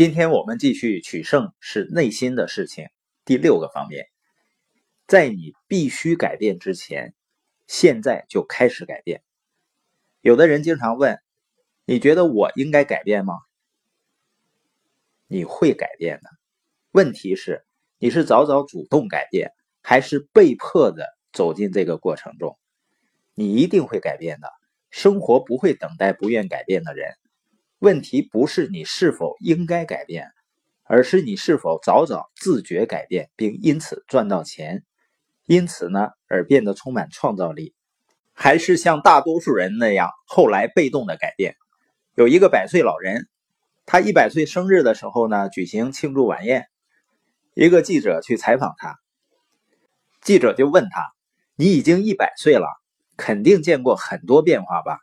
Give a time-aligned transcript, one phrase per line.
[0.00, 2.88] 今天我们继续取胜是内心的事情。
[3.26, 4.06] 第六个方面，
[5.06, 7.12] 在你必须改变之前，
[7.66, 9.22] 现在就开始改变。
[10.22, 11.20] 有的人经常问
[11.84, 13.34] ：“你觉得我应该改变吗？”
[15.28, 16.30] 你会改变的。
[16.92, 17.66] 问题是，
[17.98, 22.58] 你是早早主动改变，还是被迫的走进这个过程中？
[23.34, 24.48] 你一定会改变的。
[24.88, 27.18] 生活不会等待不愿改变的人。
[27.80, 30.28] 问题不是你是否应该改变，
[30.84, 34.84] 而是你是否早早自觉改变，并因此赚到钱，
[35.46, 37.74] 因此呢而变得充满创造力，
[38.34, 41.56] 还是像大多数人那样后来被动的改变？
[42.14, 43.30] 有一个百岁老人，
[43.86, 46.66] 他一百岁生日的时候呢举行庆祝晚宴，
[47.54, 48.98] 一个记者去采访他，
[50.20, 51.14] 记者就问他
[51.56, 52.66] ：“你已经一百岁了，
[53.16, 54.98] 肯定见过很多变化吧？”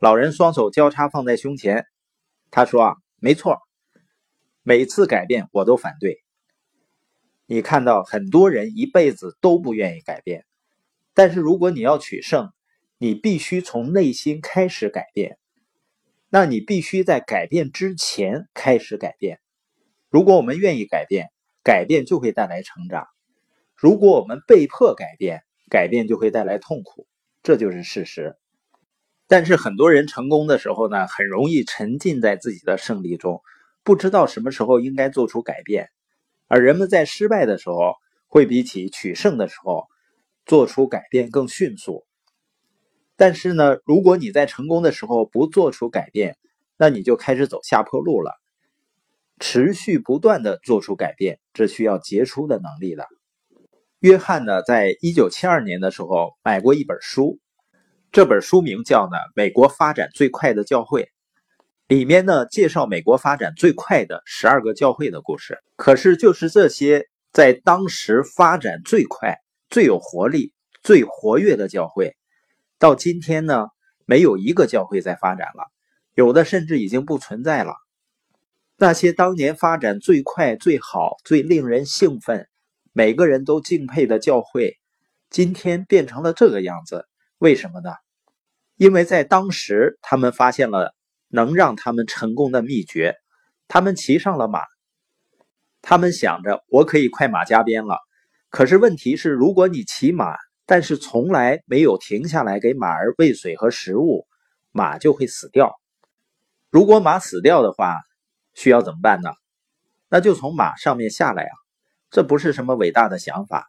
[0.00, 1.84] 老人双手交叉放在胸前，
[2.52, 3.58] 他说：“啊，没错，
[4.62, 6.22] 每次改变我都反对。
[7.46, 10.46] 你看到很多人一辈子都不愿意改变，
[11.14, 12.52] 但是如果你要取胜，
[12.96, 15.36] 你必须从内心开始改变。
[16.28, 19.40] 那你必须在改变之前开始改变。
[20.10, 21.26] 如果我们愿意改变，
[21.64, 23.02] 改变就会带来成长；
[23.74, 27.08] 如果我们被迫改变，改变就会带来痛苦。
[27.42, 28.36] 这就是事实。”
[29.30, 33.42] 但是很多人成功的时候呢，很容易沉浸在自己的胜利中，
[33.84, 35.84] 不知道什么时候应该做出改变；
[36.46, 37.92] 而人们在失败的时候，
[38.26, 39.84] 会比起取胜的时候
[40.46, 42.06] 做出改变更迅速。
[43.16, 46.38] 但是呢，如果你在成功的时候不做出改变，
[46.78, 48.32] 那你就开始走下坡路了。
[49.38, 53.06] 持续不断的做出改变，这需要杰出的能力的。
[53.98, 57.38] 约翰呢，在一九七二年的时候买过一本书。
[58.10, 61.02] 这本书名叫《呢美国发展最快的教会》，
[61.88, 65.58] 里面呢介绍美国发展最快的十二个教会的故事。
[65.76, 69.36] 可是，就是这些在当时发展最快、
[69.68, 72.16] 最有活力、最活跃的教会，
[72.78, 73.66] 到今天呢，
[74.06, 75.70] 没有一个教会在发展了，
[76.14, 77.74] 有的甚至已经不存在了。
[78.78, 82.48] 那些当年发展最快、最好、最令人兴奋、
[82.94, 84.78] 每个人都敬佩的教会，
[85.28, 87.04] 今天变成了这个样子。
[87.38, 87.90] 为什么呢？
[88.74, 90.92] 因为在当时，他们发现了
[91.28, 93.14] 能让他们成功的秘诀。
[93.68, 94.64] 他们骑上了马，
[95.80, 97.96] 他们想着我可以快马加鞭了。
[98.50, 100.34] 可是问题是，如果你骑马，
[100.66, 104.26] 但是从来没有停下来给马儿喂水和食物，
[104.72, 105.72] 马就会死掉。
[106.70, 108.00] 如果马死掉的话，
[108.54, 109.30] 需要怎么办呢？
[110.08, 111.54] 那就从马上面下来啊！
[112.10, 113.68] 这不是什么伟大的想法，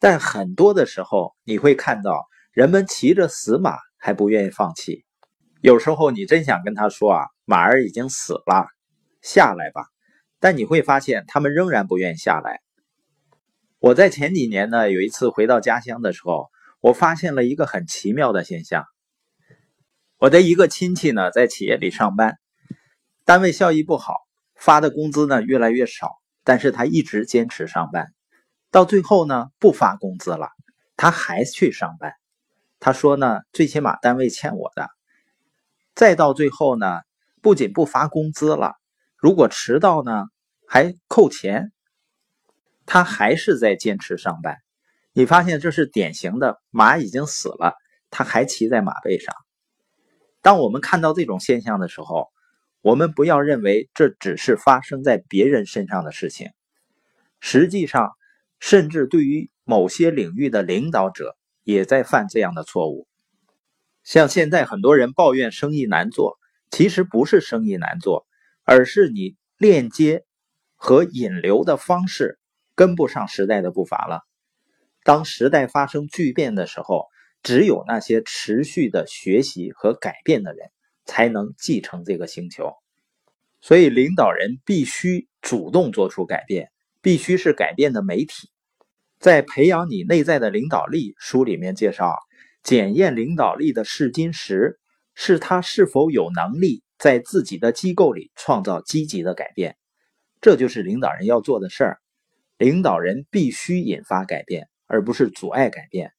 [0.00, 2.26] 但很多的时候你会看到。
[2.54, 5.04] 人们骑着死马还不愿意放弃，
[5.60, 8.68] 有时候你真想跟他说啊，马儿已经死了，
[9.22, 9.86] 下来吧。
[10.38, 12.60] 但你会发现他们仍然不愿意下来。
[13.80, 16.48] 我在前几年呢，有一次回到家乡的时候，
[16.80, 18.84] 我发现了一个很奇妙的现象。
[20.18, 22.38] 我的一个亲戚呢，在企业里上班，
[23.24, 24.14] 单位效益不好，
[24.54, 26.12] 发的工资呢越来越少，
[26.44, 28.14] 但是他一直坚持上班，
[28.70, 30.50] 到最后呢不发工资了，
[30.96, 32.12] 他还去上班。
[32.84, 34.90] 他说呢，最起码单位欠我的。
[35.94, 37.00] 再到最后呢，
[37.40, 38.74] 不仅不发工资了，
[39.16, 40.26] 如果迟到呢，
[40.68, 41.72] 还扣钱。
[42.84, 44.58] 他还是在坚持上班。
[45.14, 47.74] 你发现这是典型的马已经死了，
[48.10, 49.34] 他还骑在马背上。
[50.42, 52.28] 当我们看到这种现象的时候，
[52.82, 56.50] 我们不要认为这只是发生在别人身上的事情。
[57.40, 58.10] 实际上，
[58.60, 61.34] 甚至对于某些领域的领导者。
[61.64, 63.08] 也在犯这样的错误，
[64.04, 66.38] 像现在很多人抱怨生意难做，
[66.70, 68.26] 其实不是生意难做，
[68.62, 70.24] 而是你链接
[70.76, 72.38] 和引流的方式
[72.74, 74.20] 跟不上时代的步伐了。
[75.02, 77.06] 当时代发生巨变的时候，
[77.42, 80.70] 只有那些持续的学习和改变的人，
[81.04, 82.72] 才能继承这个星球。
[83.60, 86.70] 所以，领导人必须主动做出改变，
[87.00, 88.50] 必须是改变的媒体。
[89.24, 92.18] 在培养你内在的领导力书里面介绍，
[92.62, 94.78] 检验领导力的试金石
[95.14, 99.78] 是他是否有能力在自己的机构里创造积极的改变。
[100.42, 101.98] 这就是领导人要做的事儿。
[102.58, 106.12] 领导人必须引发改变，而不是阻碍改变。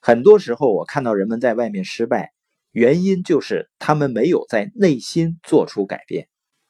[0.00, 2.32] 很多时候，我看到人们在外面失败，
[2.72, 6.26] 原因就是他们没有在内心做出改变。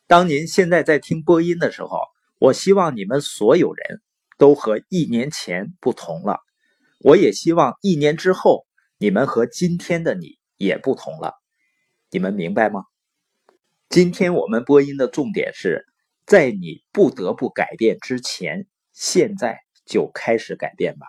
[0.07, 1.99] 当您现在在听播音的时候，
[2.39, 4.03] 我希望你们所有人。
[4.38, 6.40] 都和一年前不同了，
[7.00, 8.67] 我也希望一年之后
[8.99, 11.34] 你们和今天的你也不同了，
[12.11, 12.84] 你们明白吗？
[13.88, 15.84] 今天我们播音的重点是
[16.25, 21.06] 在你不得不改变之前，现在就开始改变吧。